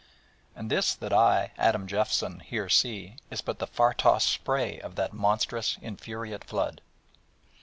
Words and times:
And 0.55 0.71
this 0.71 0.95
that 0.95 1.13
I, 1.13 1.51
Adam 1.59 1.85
Jeffson, 1.85 2.39
here 2.39 2.69
see 2.69 3.17
is 3.29 3.41
but 3.41 3.59
the 3.59 3.67
far 3.67 3.93
tossed 3.93 4.29
spray 4.31 4.79
of 4.79 4.95
that 4.95 5.13
monstrous, 5.13 5.77
infuriate 5.79 6.43
flood.' 6.43 6.81